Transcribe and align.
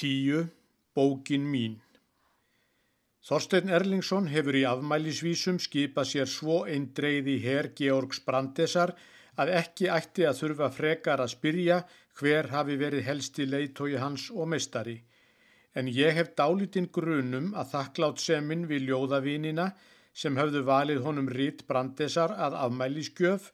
10. 0.00 0.48
Bókin 0.92 1.44
mín 1.48 1.76
Þorstein 3.24 3.70
Erlingsson 3.72 4.26
hefur 4.28 4.58
í 4.58 4.64
afmælisvísum 4.68 5.56
skipað 5.66 6.10
sér 6.10 6.28
svo 6.28 6.56
eindreiði 6.68 7.36
herr 7.40 7.70
Georgs 7.78 8.20
Brandesar 8.26 8.92
að 9.40 9.52
ekki 9.60 9.88
ætti 9.94 10.26
að 10.28 10.42
þurfa 10.42 10.68
frekar 10.74 11.22
að 11.24 11.32
spyrja 11.32 11.78
hver 12.20 12.50
hafi 12.52 12.76
verið 12.82 13.06
helsti 13.06 13.46
leitói 13.48 13.94
hans 14.02 14.26
og 14.34 14.50
meistari. 14.52 14.98
En 15.72 15.88
ég 15.88 16.12
hef 16.18 16.34
dálítinn 16.42 16.90
grunum 16.98 17.48
að 17.56 17.72
þakklátt 17.72 18.20
seminn 18.26 18.68
við 18.68 18.90
ljóðavínina 18.90 19.70
sem 20.12 20.36
höfðu 20.36 20.64
valið 20.68 21.02
honum 21.08 21.32
rít 21.38 21.64
Brandesar 21.64 22.36
að 22.36 22.60
afmæliskjöf 22.66 23.48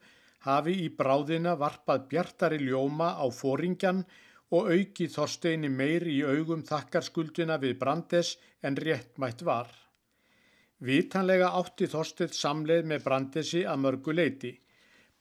hafi 0.51 0.75
í 0.89 0.91
bráðina 0.91 1.55
varpað 1.55 2.11
bjartari 2.11 2.59
ljóma 2.67 3.15
á 3.15 3.31
fóringjan 3.31 4.03
og 4.03 4.31
auki 4.61 5.07
Þorsteini 5.09 5.71
meir 5.73 6.05
í 6.09 6.19
augum 6.23 6.63
þakkarskuldina 6.69 7.57
við 7.63 7.79
Brandes 7.81 8.35
en 8.63 8.77
réttmætt 8.77 9.45
var. 9.49 9.71
Vitanlega 10.83 11.53
átti 11.61 11.87
Þorstein 11.87 12.35
samleið 12.37 12.89
með 12.91 13.05
Brandesi 13.07 13.63
að 13.65 13.83
mörgu 13.85 14.13
leiti. 14.19 14.53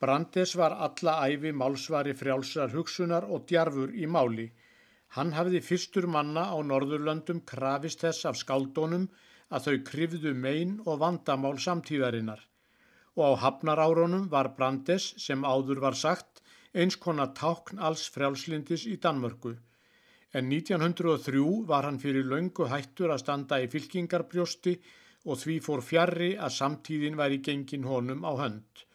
Brandes 0.01 0.55
var 0.57 0.73
alla 0.87 1.13
æfi 1.29 1.51
málsvari 1.53 2.15
frjálsar 2.17 2.73
hugsunar 2.73 3.27
og 3.29 3.45
djarfur 3.47 3.93
í 3.93 4.07
máli. 4.09 4.47
Hann 5.15 5.34
hafði 5.37 5.61
fyrstur 5.61 6.07
manna 6.07 6.48
á 6.49 6.57
Norðurlöndum 6.65 7.43
krafist 7.45 8.01
þess 8.01 8.25
af 8.25 8.39
skáldónum 8.39 9.05
að 9.53 9.67
þau 9.67 9.77
kryfðu 9.91 10.34
mein 10.34 10.79
og 10.85 10.99
vandamál 11.03 11.57
samtíðarinnar. 11.59 12.41
Og 13.20 13.23
á 13.27 13.31
hafnarárunum 13.43 14.29
var 14.31 14.55
Brandes, 14.57 15.13
sem 15.17 15.43
áður 15.45 15.84
var 15.84 15.99
sagt, 15.99 16.40
eins 16.73 16.98
konar 17.03 17.34
tákn 17.38 17.81
alls 17.88 18.07
frjálslindis 18.13 18.85
í 18.88 18.98
Danmörku. 19.03 19.55
En 20.34 20.48
1903 20.48 21.43
var 21.67 21.88
hann 21.88 21.99
fyrir 21.99 22.27
laungu 22.31 22.67
hættur 22.71 23.12
að 23.12 23.23
standa 23.25 23.59
í 23.59 23.67
fylkingarbrjósti 23.71 24.77
og 25.27 25.41
því 25.41 25.57
fór 25.65 25.84
fjarrri 25.84 26.29
að 26.37 26.55
samtíðin 26.57 27.20
væri 27.20 27.41
gengin 27.48 27.87
honum 27.90 28.23
á 28.23 28.32
hönd. 28.40 28.85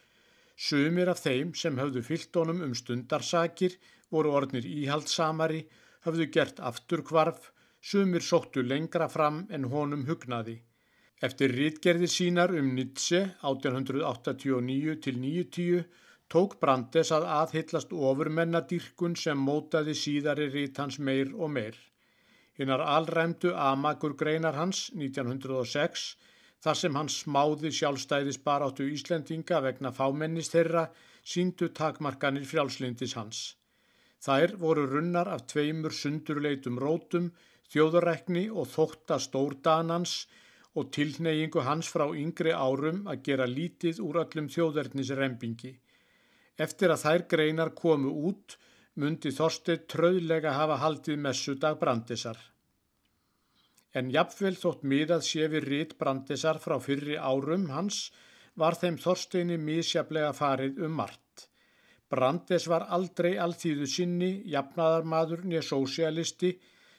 Sumir 0.56 1.10
af 1.12 1.20
þeim 1.20 1.52
sem 1.54 1.76
höfðu 1.76 2.02
fyllt 2.06 2.38
honum 2.40 2.62
um 2.64 2.72
stundarsakir 2.74 3.76
voru 4.10 4.32
orðnir 4.38 4.64
íhaldsamari, 4.64 5.66
höfðu 6.06 6.30
gert 6.32 6.62
afturkvarf, 6.70 7.50
sumir 7.82 8.24
sóttu 8.24 8.64
lengra 8.64 9.08
fram 9.12 9.44
en 9.50 9.68
honum 9.74 10.06
hugnaði. 10.08 10.56
Eftir 11.20 11.52
rítgerði 11.52 12.08
sínar 12.08 12.52
um 12.56 12.72
Nietzsche 12.76 13.22
1889 13.44 14.96
til 15.04 15.20
90 15.20 15.84
tók 16.32 16.56
Brandes 16.62 17.12
að 17.14 17.26
aðhyllast 17.40 17.92
ofurmennadýrkun 17.94 19.14
sem 19.18 19.38
mótaði 19.48 19.94
síðari 19.98 20.48
rít 20.54 20.80
hans 20.82 20.98
meir 20.98 21.32
og 21.34 21.52
meir. 21.56 21.76
Hinnar 22.58 22.80
alræmdu 22.80 23.52
Amagur 23.54 24.16
greinar 24.16 24.56
hans 24.56 24.86
1906 24.94 26.06
þar 26.64 26.78
sem 26.80 26.96
hans 26.98 27.18
smáði 27.22 27.70
sjálfstæðis 27.78 28.40
baráttu 28.48 28.86
Íslendinga 28.90 29.60
vegna 29.66 29.92
fámennist 29.98 30.56
þeirra 30.56 30.86
síndu 31.34 31.68
takmarkanir 31.80 32.46
frjálslindis 32.48 33.14
hans. 33.18 33.42
Þær 34.24 34.56
voru 34.62 34.86
runnar 34.90 35.28
af 35.30 35.44
tveimur 35.52 35.94
sundurleitum 35.94 36.80
rótum, 36.82 37.30
þjóðurækni 37.70 38.48
og 38.50 38.70
þótta 38.72 39.20
stórdanans 39.22 40.16
og 40.74 40.90
tilneyingu 40.96 41.62
hans 41.66 41.90
frá 41.92 42.06
yngri 42.22 42.54
árum 42.54 43.04
að 43.10 43.22
gera 43.28 43.46
lítið 43.50 44.00
úr 44.06 44.22
öllum 44.24 44.48
þjóðverðnisrempingi. 44.54 45.76
Eftir 46.56 46.92
að 46.92 47.02
þær 47.04 47.24
greinar 47.32 47.70
komu 47.76 48.12
út 48.30 48.56
myndi 48.96 49.32
Þorstein 49.38 49.82
tröðlega 49.92 50.54
hafa 50.56 50.78
haldið 50.80 51.18
messudag 51.24 51.76
Brandisar. 51.80 52.38
En 53.96 54.08
jafnvel 54.12 54.54
þótt 54.60 54.86
miðað 54.92 55.26
sé 55.28 55.48
við 55.52 55.68
rít 55.72 55.92
Brandisar 56.00 56.60
frá 56.60 56.76
fyrri 56.86 57.16
árum 57.16 57.68
hans 57.72 58.06
var 58.62 58.76
þeim 58.80 58.96
Þorsteini 59.00 59.58
mísjaflega 59.60 60.32
farið 60.36 60.80
um 60.86 60.96
margt. 61.00 61.46
Brandes 62.08 62.68
var 62.72 62.86
aldrei 62.96 63.34
alltíðu 63.44 63.86
sinni, 63.90 64.30
jafnaðarmadur 64.52 65.42
nýja 65.44 65.62
sósialisti, 65.68 66.52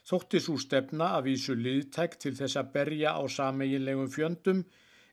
þótti 0.07 0.41
svo 0.44 0.57
stefna 0.62 1.13
að 1.17 1.29
vísu 1.31 1.56
liðtækt 1.57 2.19
til 2.25 2.35
þess 2.38 2.59
að 2.62 2.72
berja 2.75 3.16
á 3.17 3.23
sameginlegum 3.25 4.12
fjöndum 4.12 4.63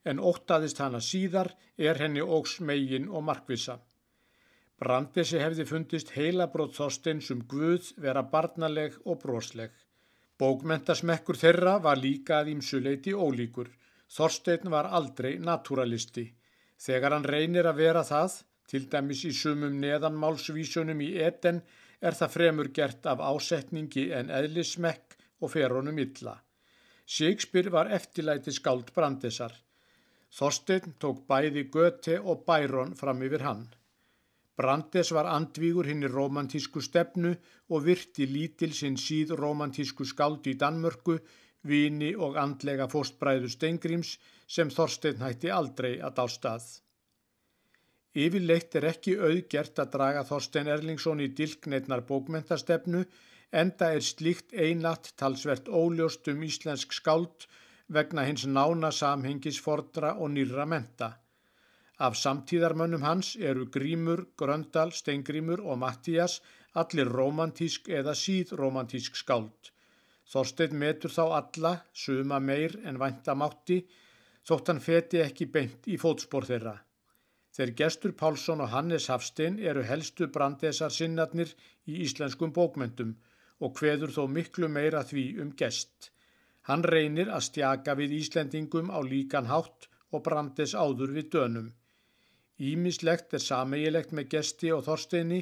en 0.04 0.20
óttaðist 0.20 0.82
hana 0.82 1.00
síðar 1.00 1.54
er 1.78 2.00
henni 2.02 2.20
ógs 2.20 2.58
megin 2.60 3.08
og 3.08 3.24
markvisa. 3.30 3.78
Brandesi 4.82 5.38
hefði 5.38 5.64
fundist 5.68 6.10
heilabrót 6.16 6.74
Þorsteins 6.74 7.30
um 7.30 7.42
Guð 7.50 7.92
vera 8.04 8.24
barnaleg 8.32 8.96
og 9.04 9.20
brosleg. 9.22 9.70
Bókmentasmekkur 10.42 11.38
þeirra 11.38 11.76
var 11.82 12.00
líka 12.00 12.40
að 12.40 12.50
ímsuleiti 12.56 13.14
ólíkur. 13.14 13.68
Þorstein 14.10 14.70
var 14.72 14.88
aldrei 14.98 15.38
naturalisti. 15.38 16.24
Þegar 16.86 17.14
hann 17.14 17.28
reynir 17.30 17.68
að 17.70 17.80
vera 17.84 18.02
það, 18.08 18.40
til 18.66 18.82
dæmis 18.90 19.22
í 19.28 19.30
sumum 19.32 19.78
neðanmálsvísunum 19.84 21.04
í 21.06 21.12
eten, 21.22 21.62
er 22.02 22.18
það 22.18 22.34
fremur 22.34 22.70
gert 22.74 23.06
af 23.06 23.22
ásetningi 23.22 24.08
en 24.18 24.32
eðlismekk 24.40 25.14
og 25.40 25.54
fer 25.54 25.76
honum 25.76 26.02
illa. 26.02 26.34
Shakespeare 27.06 27.70
var 27.70 27.92
eftirlæti 27.94 28.52
skáld 28.58 28.90
Brandesar. 28.96 29.54
Þorstein 30.34 30.98
tók 30.98 31.22
bæði 31.30 31.68
Göte 31.70 32.18
og 32.18 32.42
Byron 32.48 32.96
fram 32.98 33.22
yfir 33.22 33.46
hann. 33.46 33.66
Brandes 34.56 35.10
var 35.16 35.26
andvígur 35.30 35.88
hinn 35.90 36.06
í 36.06 36.10
romantísku 36.10 36.82
stefnu 36.84 37.32
og 37.70 37.84
virti 37.88 38.26
lítil 38.30 38.74
sinn 38.78 38.98
síð 39.00 39.34
romantísku 39.40 40.06
skáld 40.06 40.46
í 40.46 40.54
Danmörku, 40.60 41.18
vini 41.66 42.12
og 42.14 42.38
andlega 42.38 42.86
fóstbræðu 42.92 43.50
Steingríms 43.50 44.14
sem 44.46 44.70
Þorstein 44.70 45.22
hætti 45.24 45.50
aldrei 45.50 45.96
að 45.98 46.16
dástað. 46.20 46.66
Yfirleitt 48.14 48.76
er 48.78 48.86
ekki 48.92 49.16
auðgert 49.18 49.80
að 49.82 49.92
draga 49.96 50.22
Þorstein 50.28 50.70
Erlingsson 50.70 51.22
í 51.24 51.32
dilkneitnar 51.34 52.04
bókmentastefnu 52.06 53.02
enda 53.62 53.90
er 53.96 54.06
slíkt 54.06 54.54
einlatt 54.54 55.10
talsvert 55.18 55.66
óljóst 55.66 56.30
um 56.30 56.46
íslensk 56.46 56.94
skáld 56.94 57.48
vegna 57.96 58.22
hins 58.28 58.46
nána 58.46 58.92
samhengisfordra 58.94 60.14
og 60.20 60.30
nýra 60.36 60.66
menta. 60.66 61.10
Af 62.04 62.16
samtíðarmönnum 62.20 63.04
hans 63.06 63.28
eru 63.50 63.64
Grímur, 63.74 64.26
Gröndal, 64.36 64.90
Steingrímur 64.92 65.60
og 65.64 65.78
Mattías 65.80 66.40
allir 66.80 67.08
romantísk 67.08 67.88
eða 67.88 68.12
síðromantísk 68.18 69.16
skáld. 69.16 69.70
Þorstein 70.32 70.74
metur 70.80 71.12
þá 71.14 71.22
alla, 71.38 71.70
suma 71.92 72.40
meir 72.40 72.74
en 72.84 72.98
væntamátti, 73.00 73.78
þótt 74.48 74.72
hann 74.72 74.82
feti 74.86 75.20
ekki 75.22 75.46
beint 75.54 75.88
í 75.94 75.96
fótspór 76.02 76.48
þeirra. 76.48 76.74
Þeir 77.54 77.72
gestur 77.78 78.12
Pálsson 78.20 78.64
og 78.64 78.72
Hannes 78.74 79.06
Hafstein 79.12 79.60
eru 79.72 79.84
helstu 79.86 80.26
brandesar 80.36 80.90
sinnarnir 80.90 81.54
í 81.86 82.00
íslenskum 82.06 82.52
bókmentum 82.56 83.14
og 83.62 83.78
hveður 83.78 84.12
þó 84.16 84.26
miklu 84.36 84.68
meira 84.68 85.04
því 85.12 85.24
um 85.44 85.54
gest. 85.62 86.10
Hann 86.68 86.82
reynir 86.82 87.30
að 87.30 87.46
stjaka 87.48 87.94
við 87.94 88.18
Íslendingum 88.18 88.90
á 88.90 88.98
líkan 89.04 89.48
hátt 89.52 89.88
og 90.10 90.24
brandes 90.26 90.74
áður 90.74 91.14
við 91.16 91.30
dönum. 91.36 91.72
Ímislegt 92.62 93.34
er 93.34 93.42
sameigilegt 93.42 94.12
með 94.14 94.28
gesti 94.36 94.70
og 94.72 94.84
Þorsteini 94.86 95.40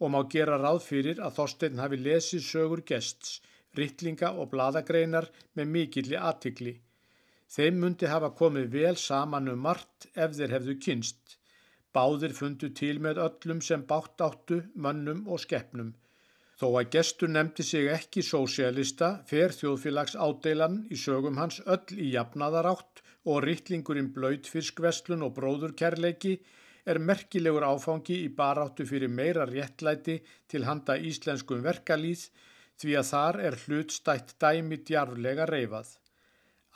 og 0.00 0.12
má 0.12 0.20
gera 0.32 0.58
ráð 0.60 0.82
fyrir 0.84 1.20
að 1.24 1.38
Þorstein 1.38 1.80
hafi 1.80 1.98
lesið 2.00 2.44
sögur 2.44 2.82
gests, 2.90 3.40
rittlinga 3.78 4.32
og 4.36 4.50
bladagreinar 4.52 5.30
með 5.56 5.72
mikilli 5.76 6.18
aðtikli. 6.20 6.74
Þeim 7.50 7.80
myndi 7.82 8.06
hafa 8.06 8.30
komið 8.40 8.68
vel 8.74 8.96
saman 8.96 9.48
um 9.52 9.64
margt 9.66 10.06
ef 10.14 10.36
þeir 10.36 10.54
hefðu 10.56 10.76
kynst. 10.84 11.38
Báðir 11.96 12.36
fundu 12.36 12.68
til 12.80 13.00
með 13.02 13.18
öllum 13.24 13.60
sem 13.64 13.82
bátt 13.82 14.20
áttu, 14.22 14.60
mönnum 14.74 15.24
og 15.26 15.40
skeppnum. 15.42 15.94
Þó 16.60 16.66
að 16.76 16.90
gestur 16.94 17.32
nefndi 17.32 17.64
sig 17.64 17.88
ekki 17.88 18.22
sósialista 18.22 19.08
fer 19.26 19.56
þjóðfélags 19.56 20.14
ádeilan 20.14 20.82
í 20.92 20.98
sögum 21.00 21.40
hans 21.40 21.62
öll 21.64 21.96
í 21.96 22.12
jafnaðarátt 22.12 23.00
og 23.28 23.42
rýtlingurinn 23.44 24.12
blöytfiskveslun 24.14 25.26
og 25.26 25.34
bróðurkerleiki 25.36 26.34
er 26.88 26.98
merkilegur 26.98 27.66
áfangi 27.66 28.16
í 28.24 28.28
baráttu 28.36 28.86
fyrir 28.88 29.12
meira 29.12 29.44
réttlæti 29.48 30.20
til 30.48 30.64
handa 30.68 30.96
íslenskum 31.10 31.64
verkalýð 31.66 32.28
því 32.80 32.94
að 33.00 33.10
þar 33.12 33.40
er 33.48 33.58
hlutstætt 33.64 34.36
dæmi 34.40 34.80
djarflega 34.88 35.46
reyfað. 35.50 35.90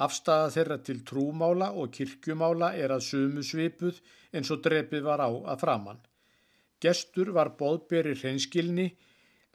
Afstæða 0.04 0.50
þeirra 0.56 0.78
til 0.86 1.00
trúmála 1.08 1.70
og 1.80 1.92
kirkjumála 1.96 2.72
er 2.76 2.92
að 2.92 3.06
sumu 3.08 3.44
svipuð 3.46 4.00
eins 4.34 4.50
og 4.50 4.62
drepið 4.66 5.04
var 5.06 5.22
á 5.22 5.30
að 5.30 5.60
framann. 5.62 6.00
Gestur 6.82 7.30
var 7.32 7.54
boðberi 7.60 8.16
hreinskilni, 8.18 8.88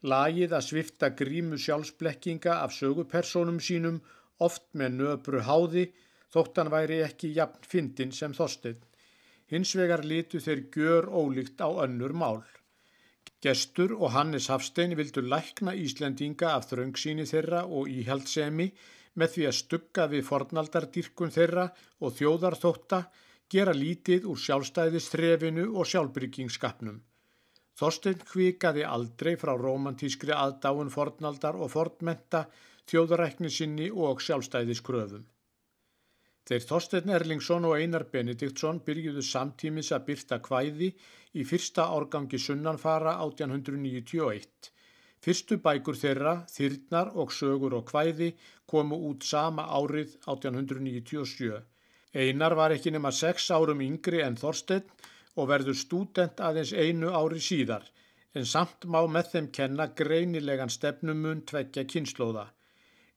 lagið 0.01 0.55
að 0.55 0.67
svifta 0.69 1.09
grímu 1.21 1.59
sjálfsblekkinga 1.59 2.55
af 2.63 2.73
sögupersonum 2.73 3.59
sínum 3.59 3.99
oft 4.39 4.65
með 4.73 4.95
nöbru 5.01 5.43
háði 5.43 5.89
þóttan 6.33 6.71
væri 6.73 7.01
ekki 7.05 7.33
jafn 7.35 7.65
fyndin 7.71 8.13
sem 8.15 8.35
þorsteinn. 8.37 8.81
Hins 9.49 9.73
vegar 9.79 10.05
litu 10.05 10.39
þeir 10.45 10.63
gjör 10.75 11.09
ólíkt 11.09 11.61
á 11.65 11.69
önnur 11.85 12.13
mál. 12.13 12.43
Gestur 13.41 13.95
og 13.95 14.11
Hannes 14.13 14.49
Hafstein 14.51 14.93
vildu 14.99 15.23
lækna 15.25 15.73
Íslendinga 15.73 16.51
af 16.57 16.67
þröngsíni 16.69 17.25
þeirra 17.29 17.63
og 17.65 17.89
íhaldsemi 17.89 18.67
með 19.15 19.33
því 19.35 19.45
að 19.49 19.57
stugga 19.59 20.07
við 20.11 20.25
fornaldardýrkun 20.27 21.33
þeirra 21.33 21.65
og 22.03 22.15
þjóðarþótta 22.19 22.99
gera 23.49 23.73
lítið 23.73 24.27
úr 24.29 24.41
sjálfstæðistrefinu 24.43 25.69
og 25.73 25.87
sjálfbyrgingsskapnum. 25.89 26.99
Þorstein 27.79 28.21
hvikaði 28.33 28.83
aldrei 28.85 29.33
frá 29.39 29.55
romantískri 29.57 30.35
aðdáun 30.35 30.91
fornaldar 30.93 31.55
og 31.55 31.71
fornmenta, 31.73 32.43
þjóðarækni 32.91 33.49
sinni 33.49 33.87
og 33.89 34.21
sjálfstæðiskröfum. 34.25 35.23
Þeir 36.49 36.63
Þorstein 36.65 37.11
Erlingsson 37.13 37.65
og 37.69 37.75
Einar 37.77 38.07
Benediktsson 38.09 38.79
byrjuðu 38.81 39.21
samtímis 39.21 39.91
að 39.93 40.05
byrta 40.07 40.39
kvæði 40.41 40.87
í 41.37 41.43
fyrsta 41.45 41.83
árgangi 41.93 42.39
sunnanfara 42.41 43.11
1891. 43.25 44.71
Fyrstu 45.21 45.59
bækur 45.61 45.99
þeirra, 46.01 46.33
Þyrnar 46.49 47.11
og 47.21 47.35
Sögur 47.35 47.75
og 47.77 47.85
Kvæði 47.91 48.31
komu 48.73 48.97
út 49.11 49.27
sama 49.29 49.67
árið 49.77 50.15
1897. 50.25 51.59
Einar 52.17 52.55
var 52.57 52.73
ekki 52.73 52.95
nema 52.95 53.11
sex 53.13 53.51
árum 53.53 53.83
yngri 53.85 54.23
en 54.25 54.39
Þorstein 54.41 54.87
og 55.37 55.51
verður 55.51 55.77
stúdent 55.77 56.41
aðeins 56.41 56.71
einu 56.73 57.11
ári 57.13 57.43
síðar, 57.45 57.83
en 58.33 58.49
samt 58.49 58.89
má 58.89 59.03
með 59.05 59.35
þeim 59.35 59.51
kenna 59.59 59.85
greinilegan 60.01 60.73
stefnumun 60.73 61.45
tveggja 61.45 61.85
kynnslóða. 61.93 62.47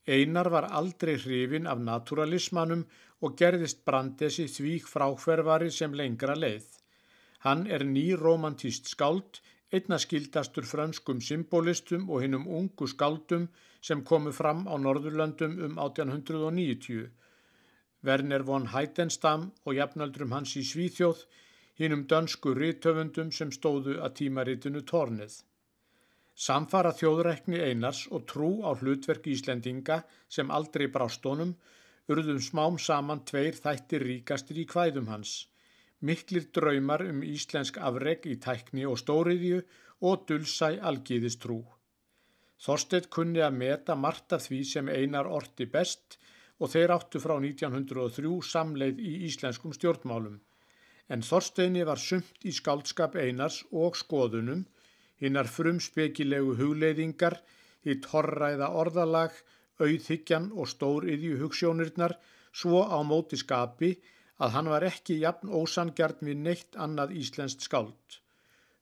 Einar 0.05 0.50
var 0.50 0.69
aldrei 0.75 1.14
hrifin 1.17 1.70
af 1.70 1.81
naturalismanum 1.81 2.85
og 3.23 3.37
gerðist 3.39 3.85
brandesi 3.87 4.49
þvík 4.51 4.89
fráhverfari 4.91 5.71
sem 5.71 5.95
lengra 5.95 6.35
leið. 6.39 6.67
Hann 7.47 7.67
er 7.67 7.85
nýromantíst 7.87 8.91
skáld, 8.91 9.41
einna 9.73 9.99
skildastur 9.99 10.67
franskum 10.69 11.21
symbolistum 11.25 12.11
og 12.11 12.23
hinnum 12.23 12.49
ungu 12.59 12.87
skáldum 12.91 13.49
sem 13.81 14.03
komu 14.11 14.33
fram 14.33 14.67
á 14.71 14.75
Norðurlöndum 14.79 15.57
um 15.67 15.79
1890. 15.79 17.09
Werner 18.03 18.43
von 18.43 18.69
Heidenstam 18.75 19.49
og 19.65 19.79
jafnaldrum 19.79 20.35
hans 20.35 20.57
í 20.59 20.63
Svíþjóð, 20.67 21.25
hinnum 21.79 22.05
dönsku 22.11 22.55
rítöfundum 22.59 23.31
sem 23.35 23.51
stóðu 23.55 23.99
að 24.03 24.17
tímaritinu 24.21 24.83
Tornið. 24.93 25.41
Samfara 26.35 26.93
þjóðrækni 26.97 27.61
einars 27.61 28.07
og 28.11 28.27
trú 28.31 28.51
á 28.67 28.71
hlutverk 28.75 29.27
Íslendinga 29.35 30.03
sem 30.29 30.51
aldrei 30.51 30.89
brástónum 30.91 31.55
urðum 32.10 32.43
smám 32.43 32.78
saman 32.88 33.22
tveir 33.28 33.58
þættir 33.62 34.06
ríkastir 34.08 34.58
í 34.64 34.66
kvæðum 34.75 35.10
hans 35.12 35.38
miklir 36.02 36.49
draumar 36.56 37.04
um 37.06 37.22
íslensk 37.22 37.78
afreg 37.88 38.26
í 38.26 38.34
tækni 38.43 38.87
og 38.90 38.99
stóriðju 39.02 39.60
og 40.08 40.25
dulsæ 40.28 40.70
algiðistrú. 40.90 41.60
Þorstedt 42.62 43.08
kunni 43.14 43.43
að 43.43 43.58
meta 43.58 43.94
margt 43.99 44.34
af 44.37 44.46
því 44.46 44.60
sem 44.72 44.90
einar 44.90 45.31
orti 45.38 45.66
best 45.76 46.19
og 46.58 46.72
þeir 46.75 46.94
áttu 46.96 47.22
frá 47.22 47.37
1903 47.38 48.34
samleið 48.50 48.99
í 49.02 49.14
íslenskum 49.28 49.75
stjórnmálum. 49.78 50.40
En 51.10 51.22
Þorsteini 51.26 51.87
var 51.87 52.02
sumt 52.02 52.46
í 52.46 52.52
skaldskap 52.54 53.16
einars 53.19 53.62
og 53.70 53.99
skoðunum, 53.99 54.66
hinnar 55.22 55.50
frumspekilegu 55.50 56.54
hugleiðingar, 56.58 57.38
hitt 57.87 58.06
horræða 58.10 58.70
orðalag, 58.82 59.34
auðhyggjan 59.87 60.50
og 60.56 60.70
stóriðju 60.73 61.38
hugssjónirnar, 61.43 62.17
svo 62.52 62.82
á 62.87 62.99
móti 63.02 63.38
skapi 63.40 63.93
að 64.43 64.55
hann 64.56 64.70
var 64.73 64.84
ekki 64.88 65.20
jafn 65.23 65.52
ósangjarn 65.61 66.26
við 66.29 66.43
neitt 66.46 66.79
annað 66.87 67.14
íslenskt 67.23 67.64
skáld. 67.69 68.19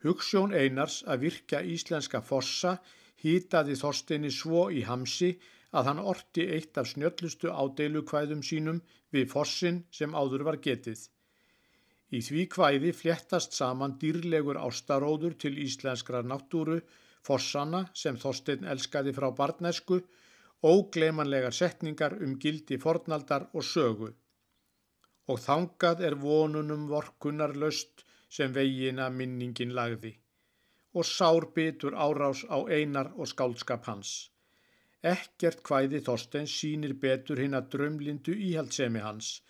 Hugssjón 0.05 0.55
Einars 0.57 1.03
að 1.05 1.27
virka 1.27 1.61
íslenska 1.75 2.23
fossa 2.25 2.79
hýtaði 3.23 3.77
Þorsteini 3.77 4.31
svo 4.33 4.69
í 4.73 4.83
hamsi 4.89 5.35
að 5.77 5.91
hann 5.91 6.03
orti 6.13 6.47
eitt 6.57 6.79
af 6.81 6.89
snjöllustu 6.93 7.53
ádeilukvæðum 7.53 8.43
sínum 8.51 8.81
við 9.15 9.29
fossin 9.35 9.83
sem 9.99 10.15
áður 10.17 10.47
var 10.49 10.59
getið. 10.65 11.03
Í 12.11 12.21
því 12.27 12.47
kvæði 12.55 12.95
fléttast 13.01 13.55
saman 13.55 13.99
dýrlegur 14.01 14.59
ástaróður 14.59 15.37
til 15.45 15.53
íslenskrar 15.67 16.27
náttúru, 16.27 16.81
fossana 17.23 17.85
sem 17.95 18.17
Þorstein 18.19 18.67
elskaði 18.73 19.13
frá 19.15 19.29
barnesku, 19.37 20.01
ógleimanlegar 20.67 21.55
setningar 21.57 22.17
um 22.25 22.39
gildi 22.39 22.79
fornaldar 22.79 23.47
og 23.53 23.65
sögu 23.75 24.11
og 25.31 25.39
þangað 25.45 26.03
er 26.09 26.17
vonunum 26.25 26.89
vorkunar 26.91 27.55
löst 27.63 28.05
sem 28.37 28.53
vegina 28.57 29.07
minningin 29.21 29.75
lagði 29.79 30.13
og 30.95 31.07
sár 31.07 31.47
bitur 31.55 31.95
árás 31.95 32.43
á 32.51 32.59
einar 32.67 33.13
og 33.17 33.29
skálskap 33.31 33.87
hans. 33.87 34.31
Ekkert 35.03 35.63
hvæði 35.65 36.01
Þorstein 36.07 36.49
sínir 36.51 36.97
betur 37.05 37.39
hinn 37.41 37.55
að 37.57 37.71
drömlindu 37.75 38.35
íhaldsemi 38.35 39.01
hans. 39.05 39.41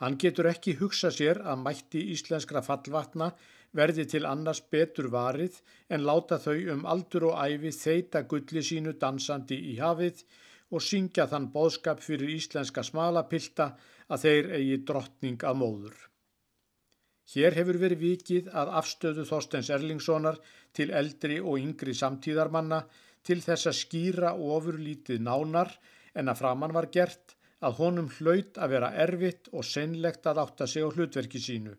Hann 0.00 0.18
getur 0.24 0.50
ekki 0.50 0.76
hugsa 0.78 1.10
sér 1.10 1.40
að 1.42 1.64
mætti 1.64 2.02
íslenskra 2.12 2.62
fallvatna 2.62 3.32
verði 3.78 4.04
til 4.12 4.26
annars 4.28 4.60
betur 4.74 5.08
varið 5.12 5.58
en 5.88 6.06
láta 6.08 6.38
þau 6.44 6.56
um 6.74 6.86
aldur 6.94 7.28
og 7.30 7.38
æfi 7.40 7.72
þeita 7.78 8.24
gulli 8.30 8.62
sínu 8.68 8.94
dansandi 9.04 9.58
í 9.72 9.76
hafið 9.80 10.24
og 10.72 10.84
syngja 10.84 11.26
þann 11.28 11.50
bóðskap 11.54 12.00
fyrir 12.04 12.32
íslenska 12.36 12.84
smalapilta 12.86 13.72
að 14.12 14.24
þeir 14.24 14.50
eigi 14.58 14.78
drottning 14.88 15.44
að 15.48 15.60
móður. 15.62 15.96
Hér 17.32 17.54
hefur 17.56 17.78
verið 17.80 18.02
vikið 18.02 18.48
að 18.60 18.72
afstöðu 18.80 19.24
Þorstens 19.28 19.70
Erlingssonar 19.72 20.40
til 20.76 20.90
eldri 20.90 21.38
og 21.40 21.60
yngri 21.60 21.94
samtíðarmanna 21.96 22.82
til 23.24 23.38
þess 23.44 23.70
að 23.70 23.78
skýra 23.78 24.32
ofurlítið 24.34 25.22
nánar 25.28 25.70
en 26.18 26.28
að 26.28 26.42
framann 26.42 26.74
var 26.76 26.90
gert 26.92 27.36
að 27.62 27.78
honum 27.78 28.10
hlaut 28.18 28.58
að 28.58 28.74
vera 28.74 28.90
erfitt 29.04 29.48
og 29.52 29.64
sennlegt 29.64 30.26
að 30.26 30.42
átta 30.44 30.66
sig 30.66 30.84
á 30.84 30.88
hlutverki 30.90 31.40
sínu. 31.40 31.76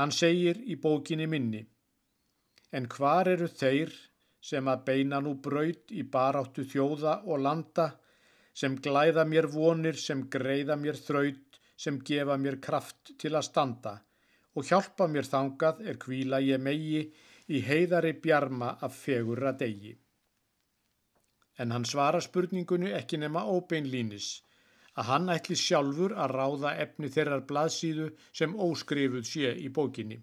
Hann 0.00 0.14
segir 0.16 0.56
í 0.64 0.78
bókinni 0.80 1.26
minni 1.28 1.60
En 2.78 2.86
hvar 2.86 3.28
eru 3.28 3.48
þeir 3.50 3.90
sem 4.50 4.68
að 4.72 4.84
beina 4.88 5.18
nú 5.24 5.34
braut 5.46 5.90
í 5.92 6.04
baráttu 6.16 6.64
þjóða 6.72 7.14
og 7.26 7.42
landa 7.46 7.86
sem 8.60 8.76
glæða 8.84 9.24
mér 9.26 9.48
vonir, 9.50 9.96
sem 9.98 10.22
greiða 10.34 10.76
mér 10.76 10.98
þraut, 10.98 11.58
sem 11.76 11.98
gefa 12.06 12.36
mér 12.36 12.60
kraft 12.62 13.12
til 13.18 13.34
að 13.34 13.48
standa 13.48 13.96
og 14.54 14.66
hjálpa 14.66 15.06
mér 15.10 15.26
þangað 15.32 15.82
er 15.90 15.98
kvíla 16.04 16.40
ég 16.42 16.62
megi 16.62 17.02
í 17.50 17.60
heiðari 17.66 18.12
bjarma 18.22 18.76
af 18.86 18.96
fegurra 18.98 19.52
degi. 19.58 19.92
En 21.58 21.74
hann 21.74 21.86
svara 21.86 22.20
spurningunni 22.22 22.90
ekki 22.96 23.18
nema 23.18 23.44
óbeinlínis, 23.46 24.28
að 24.98 25.08
hann 25.10 25.32
ætli 25.34 25.56
sjálfur 25.58 26.14
að 26.24 26.34
ráða 26.38 26.74
efni 26.84 27.10
þeirrar 27.14 27.46
blaðsíðu 27.50 28.08
sem 28.40 28.56
óskrifuð 28.66 29.26
sé 29.32 29.52
í 29.66 29.68
bókinni. 29.78 30.18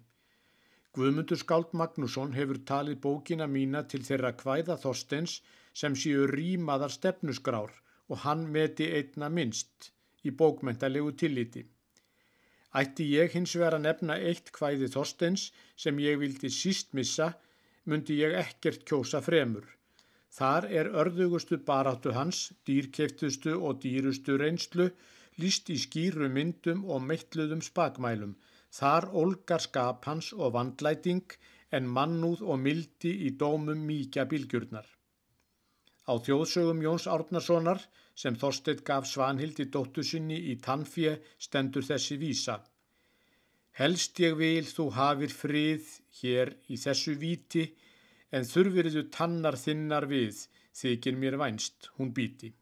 Guðmundur 0.96 1.38
Skáld 1.40 1.74
Magnússon 1.78 2.34
hefur 2.34 2.58
talið 2.70 3.00
bókina 3.04 3.46
mína 3.46 3.84
til 3.92 4.02
þeirra 4.08 4.32
kvæða 4.42 4.76
Þorstens 4.82 5.38
sem 5.80 5.96
séu 6.02 6.26
rýmaðar 6.30 6.94
stefnusgrár 6.94 7.74
og 8.08 8.22
hann 8.24 8.46
meti 8.54 8.88
einna 8.98 9.28
minnst 9.28 9.92
í 10.24 10.32
bókmentalegu 10.42 11.12
tilliti. 11.22 11.64
Ætti 12.80 13.06
ég 13.14 13.32
hins 13.36 13.54
vegar 13.56 13.78
að 13.78 13.84
nefna 13.86 14.18
eitt 14.30 14.50
hvæði 14.56 14.90
Þorstens 14.92 15.48
sem 15.76 16.00
ég 16.04 16.18
vildi 16.20 16.50
síst 16.52 16.92
missa, 16.98 17.32
myndi 17.84 18.18
ég 18.20 18.34
ekkert 18.42 18.84
kjósa 18.88 19.22
fremur. 19.24 19.64
Þar 20.36 20.66
er 20.80 20.90
örðugustu 21.02 21.58
baráttu 21.68 22.12
hans, 22.12 22.52
dýrkeftustu 22.68 23.54
og 23.68 23.80
dýrustu 23.84 24.36
reynslu, 24.42 24.90
líst 25.42 25.70
í 25.72 25.78
skýru 25.84 26.28
myndum 26.28 26.84
og 26.84 27.02
meitluðum 27.10 27.62
spakmælum. 27.64 28.36
Þar 28.78 29.08
olgar 29.22 29.64
skap 29.64 30.04
hans 30.04 30.32
og 30.32 30.52
vandlæting 30.56 31.38
en 31.72 31.88
mannúð 31.96 32.42
og 32.44 32.60
mildi 32.64 33.12
í 33.26 33.34
dómum 33.42 33.80
mýkja 33.88 34.26
bilgjurnar. 34.28 34.86
Á 36.08 36.12
þjóðsögum 36.24 36.80
Jóns 36.84 37.06
Árnasonar 37.14 37.82
sem 38.22 38.36
Þorstedt 38.42 38.84
gaf 38.84 39.08
Svanhildi 39.08 39.68
dóttu 39.74 40.04
sinni 40.10 40.38
í 40.52 40.54
tannfje 40.66 41.18
stendur 41.46 41.84
þessi 41.88 42.16
vísa. 42.22 42.56
Helst 43.78 44.18
ég 44.24 44.38
vil 44.40 44.64
þú 44.66 44.88
hafir 44.96 45.34
frið 45.40 45.90
hér 46.20 46.54
í 46.72 46.80
þessu 46.84 47.14
víti 47.20 47.68
en 48.32 48.46
þurfiriðu 48.48 49.04
tannar 49.14 49.56
þinnar 49.56 50.06
við 50.10 50.44
þykir 50.78 51.16
mér 51.20 51.38
vænst 51.40 51.90
hún 51.96 52.12
bíti. 52.14 52.52